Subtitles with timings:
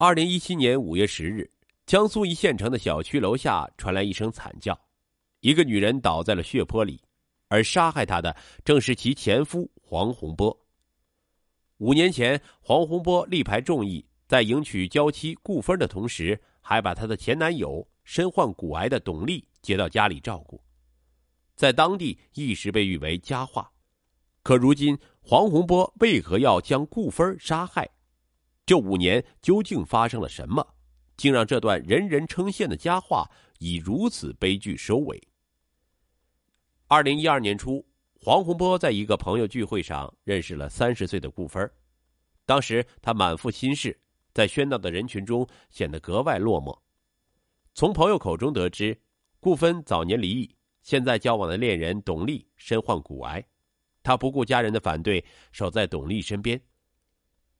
[0.00, 1.50] 二零一七年五月十日，
[1.84, 4.80] 江苏一县城的小区楼下传来一声惨叫，
[5.40, 7.02] 一个女人倒在了血泊里，
[7.48, 10.56] 而杀害她的正是其前夫黄洪波。
[11.78, 20.62] 五年前，黄洪波力排众议，在迎娶娇妻顾芬的同时，还把他的前男友身患骨癌的董丽接到家里照顾，
[21.56, 23.68] 在当地一时被誉为佳话。
[24.44, 27.90] 可如今，黄洪波为何要将顾芬杀害？
[28.68, 30.74] 这五年究竟发生了什么，
[31.16, 33.26] 竟让这段人人称羡的佳话
[33.60, 35.18] 以如此悲剧收尾？
[36.86, 37.82] 二零一二年初，
[38.20, 41.66] 黄洪波在一个朋友聚会上认识了三十岁的顾芬
[42.44, 43.98] 当时他满腹心事，
[44.34, 46.78] 在喧闹的人群中显得格外落寞。
[47.72, 49.00] 从朋友口中得知，
[49.40, 53.42] 顾芬早年离异，现在交往的恋人董丽身患骨癌，
[54.02, 56.60] 他不顾家人的反对，守在董丽身边。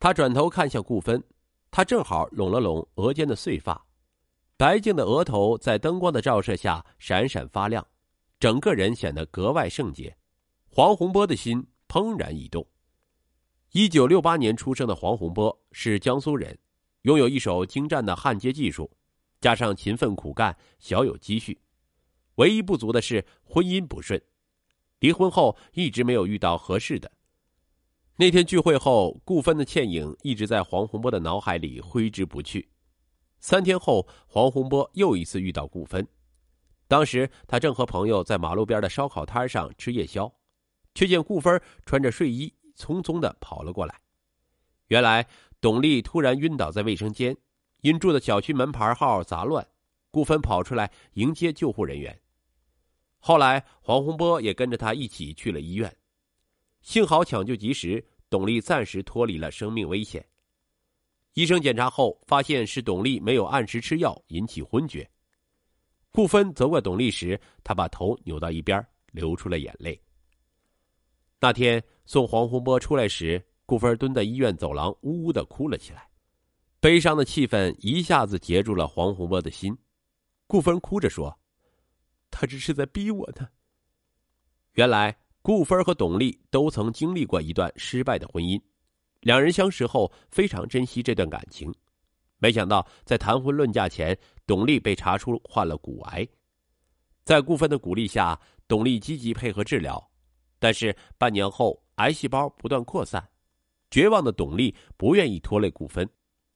[0.00, 1.22] 他转头看向顾芬，
[1.70, 3.86] 他正好拢了拢额间的碎发，
[4.56, 7.86] 白净的额头在灯光的照射下闪闪发亮，
[8.38, 10.16] 整个人显得格外圣洁。
[10.70, 12.66] 黄洪波的心怦然一动。
[13.72, 16.58] 一九六八年出生的黄洪波是江苏人，
[17.02, 18.90] 拥有一手精湛的焊接技术，
[19.38, 21.60] 加上勤奋苦干，小有积蓄。
[22.36, 24.18] 唯一不足的是婚姻不顺，
[25.00, 27.12] 离婚后一直没有遇到合适的。
[28.20, 32.68] 那天聚会后，顾芬的倩影一直在黄洪波的脑海里挥之不去。
[33.38, 36.06] 三天后，黄洪波又一次遇到顾芬，
[36.86, 40.30] 当时他正和朋友在马路边的烧烤摊上吃夜宵，
[40.94, 43.98] 却见顾芬穿着睡衣匆匆的跑了过来。
[44.88, 45.26] 原来，
[45.58, 47.34] 董丽突然晕倒在卫生间，
[47.80, 49.66] 因住的小区门牌号杂乱，
[50.10, 52.20] 顾芬跑出来迎接救护人员。
[53.18, 55.96] 后来，黄洪波也跟着他一起去了医院。
[56.82, 60.24] 幸好抢救及时，董丽暂时脱离了生命危险。
[61.34, 65.08] 医生检查后发现是董丽没有按时吃药引起昏厥。
[66.12, 70.00] 顾芬责怪董丽时，她把头扭到一边，流出了眼泪。
[71.40, 76.08] 那天送黄洪波出来时，顾芬蹲在医院走廊，呜呜的哭了起来，
[76.78, 79.76] 悲伤的气氛一下子截住了黄洪波的心。
[80.46, 81.36] 顾芬哭着说
[82.30, 83.48] ：“他这是在逼我呢。”
[84.74, 85.16] 原来。
[85.42, 88.60] 顾芬和董丽都曾经历过一段失败的婚姻，
[89.20, 91.72] 两人相识后非常珍惜这段感情。
[92.38, 96.26] 没想到在谈婚论嫁前，董丽被查出患了骨癌。
[97.24, 100.10] 在顾芬的鼓励下，董丽积极配合治疗，
[100.58, 103.26] 但是半年后癌细胞不断扩散，
[103.90, 106.08] 绝望的董丽不愿意拖累顾芬，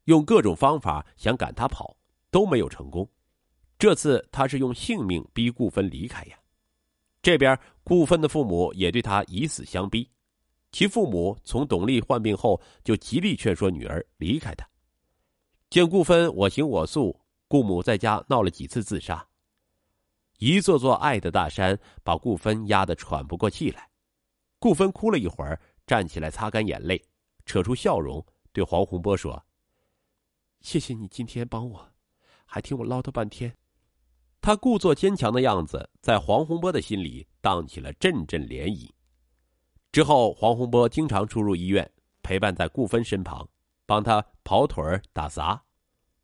[0.05, 1.97] 用各种方法想赶他跑，
[2.31, 3.09] 都没有成功。
[3.78, 6.39] 这次他是用性命逼顾芬离开呀。
[7.25, 10.07] 这边顾芬的父母也对他以死相逼，
[10.73, 14.69] 其父母从董丽患病后就极力劝说女儿离开他。
[15.71, 17.19] 见顾芬我行我素，
[17.49, 19.27] 顾母在家闹了几次自杀。
[20.37, 23.89] 一座座爱的大山把顾芬压得喘不过气来。
[24.59, 27.03] 顾芬哭了一会儿，站起来擦干眼泪，
[27.47, 29.43] 扯出笑容对黄洪波说
[30.61, 31.91] ：“谢谢你今天帮我，
[32.45, 33.57] 还听我唠叨半天。”
[34.44, 38.91] 他故作坚强的样子，在黄洪波的心里荡起了阵阵涟漪。
[39.91, 41.91] 之后，黄洪波经常出入医院，
[42.22, 43.49] 陪伴在顾芬身旁，
[43.87, 44.84] 帮他跑腿、
[45.15, 45.59] 打杂。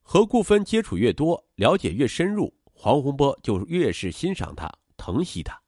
[0.02, 5.58] 和顾芬接触越多，了解越深入，黄洪波就越是欣赏他、疼惜他。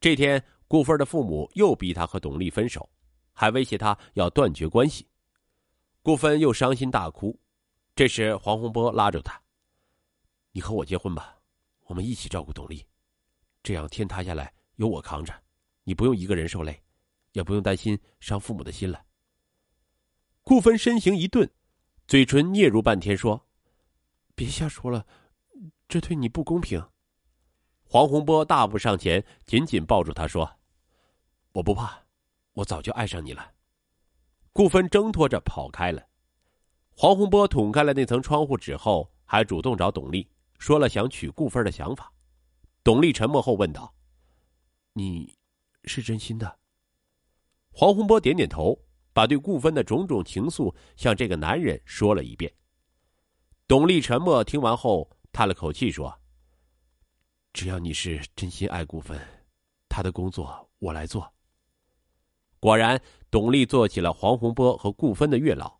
[0.00, 2.90] 这天，顾芬的父母又逼他和董丽分手，
[3.32, 5.06] 还威胁他要断绝关系。
[6.02, 7.38] 顾芬又伤心大哭。
[7.94, 9.40] 这时，黄洪波拉住他
[10.50, 11.34] ：“你和我结婚吧。”
[11.86, 12.84] 我们一起照顾董丽，
[13.62, 15.32] 这样天塌下来有我扛着，
[15.84, 16.82] 你不用一个人受累，
[17.32, 19.04] 也不用担心伤父母的心了。
[20.42, 21.48] 顾芬身形一顿，
[22.06, 23.48] 嘴唇嗫嚅半天说
[24.34, 25.06] ：“别瞎说了，
[25.88, 26.84] 这对你不公平。”
[27.88, 30.58] 黄洪波大步上前，紧紧抱住他说
[31.52, 32.04] ：“我不怕，
[32.52, 33.52] 我早就爱上你了。”
[34.52, 36.04] 顾芬挣脱着跑开了。
[36.90, 40.28] 黄洪波捅开了那层窗户纸后，还主动找董丽。
[40.58, 42.12] 说了想娶顾芬的想法，
[42.82, 43.94] 董丽沉默后问道
[44.94, 45.38] ：“你
[45.84, 46.58] 是真心的？”
[47.70, 48.78] 黄洪波点点头，
[49.12, 52.52] 把对顾芬的种种情愫向这个男人说了一遍。
[53.68, 56.20] 董丽沉默听完后叹了口气说
[57.52, 59.20] ：“只要你是真心爱顾芬，
[59.88, 61.30] 他的工作我来做。”
[62.58, 63.00] 果然，
[63.30, 65.78] 董丽做起了黄洪波和顾芬的月老。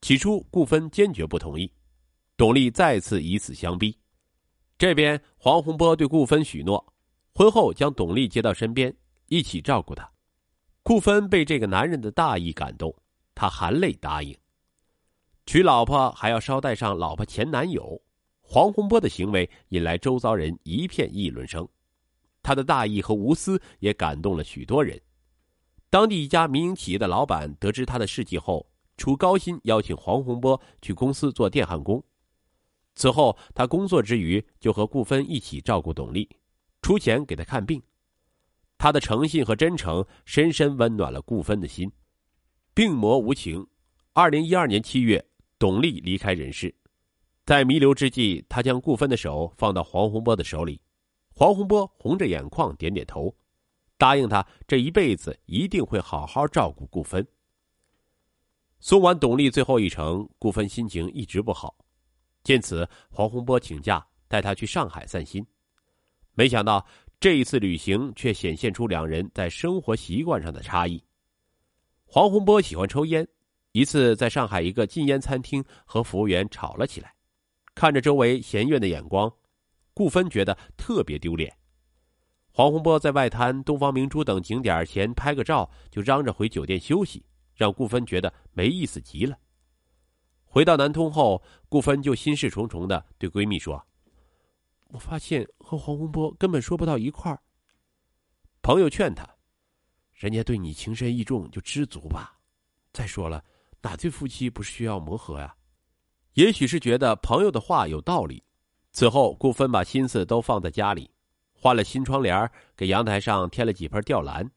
[0.00, 1.72] 起初，顾芬坚决不同意。
[2.36, 3.96] 董丽再次以死相逼，
[4.76, 6.84] 这边黄洪波对顾芬许诺，
[7.32, 8.92] 婚后将董丽接到身边，
[9.28, 10.10] 一起照顾她。
[10.82, 12.92] 顾芬被这个男人的大义感动，
[13.36, 14.36] 他含泪答应。
[15.46, 18.02] 娶老婆还要捎带上老婆前男友，
[18.40, 21.66] 黄洪波的行为引来周遭人一片议论声。
[22.42, 25.00] 他的大义和无私也感动了许多人。
[25.88, 28.66] 当地一家民营企业的老板得知他的事迹后，
[28.96, 32.02] 出高薪邀请黄洪波去公司做电焊工。
[32.94, 36.28] 此后，他工作之余就和顾芬一起照顾董丽，
[36.80, 37.82] 出钱给他看病。
[38.78, 41.90] 他的诚信和真诚深深温暖了顾芬的心。
[42.72, 43.66] 病魔无情。
[44.12, 45.24] 二零一二年七月，
[45.58, 46.72] 董丽离开人世，
[47.44, 50.80] 在弥留之际，他将顾芬的手放到黄洪波的手里。
[51.34, 53.34] 黄洪波红着眼眶，点点头，
[53.98, 57.26] 答应他这一辈子一定会好好照顾顾芬。
[58.78, 61.76] 送完董丽最后一程，顾芬心情一直不好。
[62.44, 65.44] 见此，黄洪波请假带她去上海散心。
[66.34, 66.86] 没想到
[67.18, 71.02] 这一次旅行却显现出两人在生活习惯上的差异。
[72.04, 73.26] 黄洪波喜欢抽烟，
[73.72, 77.14] 一次在上海一个禁烟餐厅和服务员吵了起来，
[77.74, 79.32] 看着周围嫌怨的眼光。
[79.94, 81.56] 顾芬觉得特别丢脸。
[82.50, 87.24] 黄洪波在外滩、东方明珠等景点前拍个照，就嚷着回酒店休息，
[87.54, 89.36] 让顾芬觉得没意思极了。
[90.54, 93.84] 回到南通后，顾芬就心事重重的对闺蜜说
[94.86, 97.42] ：“我发现和黄洪波根本说不到一块儿。”
[98.62, 99.28] 朋友劝她
[100.14, 102.38] ：“人家对你情深意重，就知足吧。
[102.92, 103.44] 再说了，
[103.82, 105.52] 哪对夫妻不是需要磨合呀？”
[106.34, 108.40] 也许是觉得朋友的话有道理。
[108.92, 111.10] 此后，顾芬把心思都放在家里，
[111.52, 114.48] 换了新窗帘，给阳台上添了几盆吊兰，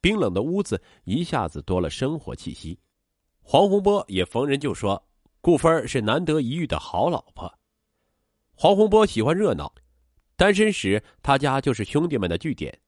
[0.00, 2.78] 冰冷的屋子一下子多了生活气息。
[3.42, 5.04] 黄洪波也逢人就说
[5.40, 7.52] ：“顾芬是难得一遇的好老婆。”
[8.54, 9.72] 黄洪波喜欢热闹，
[10.36, 12.78] 单身时他家就是兄弟们的据点。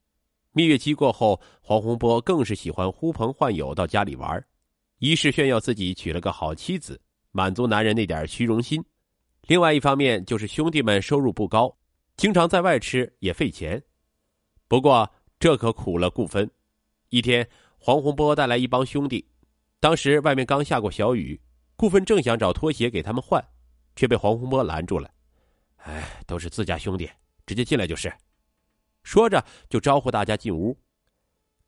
[0.52, 4.44] 蜜月期过后，黄洪波更是喜欢呼朋唤友到家里玩，
[4.98, 7.00] 一是炫耀自己娶了个好妻子，
[7.30, 8.84] 满足男人那点虚荣心。
[9.46, 11.74] 另外一方面就是兄弟们收入不高，
[12.16, 13.82] 经常在外吃也费钱。
[14.68, 15.10] 不过
[15.40, 16.48] 这可苦了顾芬。
[17.08, 17.48] 一天，
[17.78, 19.26] 黄洪波带来一帮兄弟，
[19.80, 21.40] 当时外面刚下过小雨，
[21.82, 23.44] 顾芬正想找拖鞋给他们换，
[23.96, 25.10] 却被黄洪波拦住了。
[25.78, 27.10] 哎，都是自家兄弟，
[27.44, 28.16] 直接进来就是。
[29.02, 30.78] 说着就招呼大家进屋。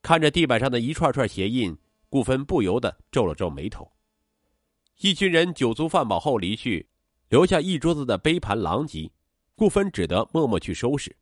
[0.03, 1.77] 看着地板上的一串串鞋印，
[2.09, 3.91] 顾芬不由得皱了皱眉头。
[5.01, 6.89] 一群人酒足饭饱后离去。
[7.29, 9.11] 留下一桌子的杯盘狼藉，
[9.57, 11.17] 顾芬只得默默去收拾。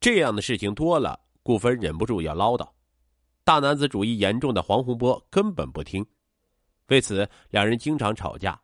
[0.00, 2.68] 这样的事情多了，顾芬忍不住要唠叨。
[3.44, 6.04] 大男子主义严重的黄洪波根本不听，
[6.88, 8.60] 为此两人经常吵架。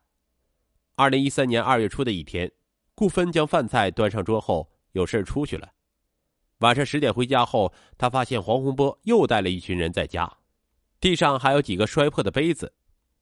[0.95, 2.51] 二零一三年二月初的一天，
[2.93, 5.71] 顾芬将饭菜端上桌后，有事出去了。
[6.59, 10.31] 晚上十点回家后，他发现黄洪波又带了一群人在家，
[10.99, 12.73] 地上还有几个摔破的杯子，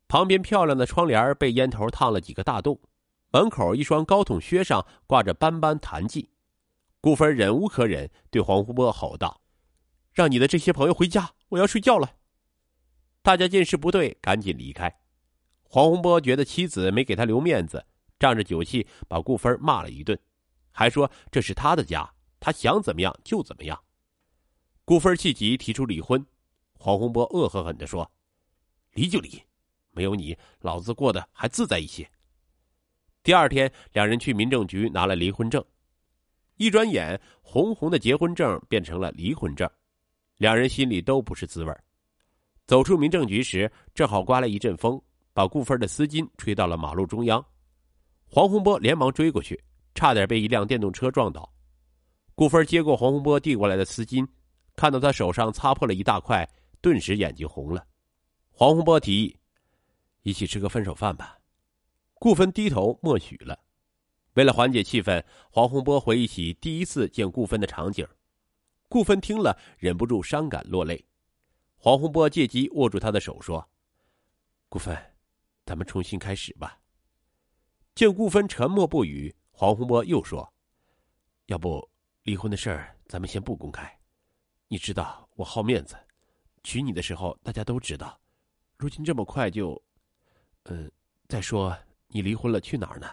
[0.09, 2.77] 旁边漂亮的窗帘被烟头烫了几个大洞。
[3.31, 6.31] 门口一双高筒靴上挂着斑斑痰迹，
[6.99, 9.39] 顾芬忍无可忍，对黄洪波吼道
[10.11, 12.15] ：“让你的这些朋友回家，我要睡觉了。”
[13.21, 14.93] 大家见势不对，赶紧离开。
[15.63, 17.85] 黄洪波觉得妻子没给他留面子，
[18.17, 20.17] 仗着酒气把顾芬骂了一顿，
[20.71, 23.79] 还说这是他的家，他想怎么样就怎么样。
[24.83, 26.25] 顾芬气急，提出离婚。
[26.79, 28.09] 黄洪波恶狠狠地说
[28.95, 29.39] ：“离就离，
[29.91, 32.09] 没有你，老子过得还自在一些。”
[33.21, 35.63] 第二天，两人去民政局拿了离婚证，
[36.55, 39.69] 一转眼，红红的结婚证变成了离婚证，
[40.37, 41.77] 两人心里都不是滋味
[42.69, 45.01] 走出民政局时，正好刮来一阵风，
[45.33, 47.43] 把顾芬的丝巾吹到了马路中央。
[48.27, 49.59] 黄洪波连忙追过去，
[49.95, 51.51] 差点被一辆电动车撞倒。
[52.35, 54.23] 顾芬接过黄洪波递过来的丝巾，
[54.75, 56.47] 看到他手上擦破了一大块，
[56.79, 57.83] 顿时眼睛红了。
[58.51, 59.35] 黄洪波提议
[60.21, 61.39] ：“一起吃个分手饭吧。”
[62.21, 63.57] 顾芬低头默许了。
[64.35, 68.07] 为了缓解气氛，黄洪波回忆起第一次见顾芬的场景。
[68.87, 71.03] 顾芬听了，忍不住伤感落泪。
[71.81, 73.67] 黄洪波借机握住她的手说
[74.67, 74.97] ：“顾芬，
[75.65, 76.77] 咱们重新开始吧。”
[77.95, 80.53] 见顾芬沉默不语，黄洪波又说
[81.47, 81.89] ：“要不
[82.23, 83.99] 离婚的事儿咱们先不公开。
[84.67, 85.97] 你知道我好面子，
[86.63, 88.19] 娶你的时候大家都知道，
[88.77, 89.81] 如今这么快就……
[90.65, 90.91] 嗯，
[91.27, 91.75] 再说……”
[92.11, 93.07] 你离婚了，去哪儿呢？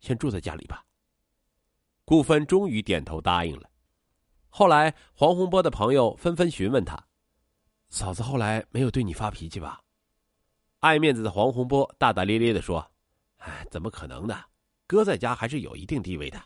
[0.00, 0.84] 先住在家里吧。
[2.04, 3.70] 顾芬终于点头答应了。
[4.50, 7.02] 后来，黄洪波的朋友纷纷询问他
[7.88, 9.80] ：“嫂子后来没有对你发脾气吧？”
[10.80, 12.90] 爱面子的黄洪波大大咧咧的说
[13.38, 14.44] ：“哎，怎么可能呢？
[14.86, 16.42] 哥在家还是有一定地位的。”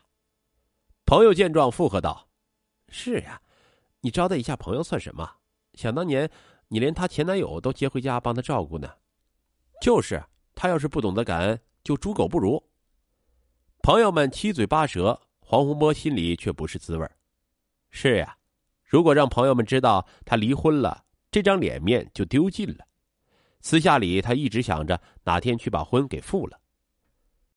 [1.07, 2.29] 朋友见状附和道
[2.89, 3.41] ：“是呀，
[4.01, 5.37] 你招待一下朋友算什么？
[5.75, 6.31] 想当年，
[6.69, 8.91] 你连她前男友都接回家帮她照顾呢。”
[9.81, 10.23] 就是。
[10.55, 12.63] 他要是不懂得感恩，就猪狗不如。
[13.83, 17.11] 朋友们七嘴八舌，黄洪波心里却不是滋味
[17.91, 18.37] 是呀，
[18.85, 22.87] 如果让朋友们知道他离婚了，这张脸面就丢尽了。
[23.63, 26.61] 私下里，他一直想着哪天去把婚给复了。